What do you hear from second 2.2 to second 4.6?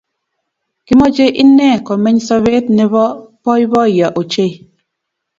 sobet nebo boiboiyo ochei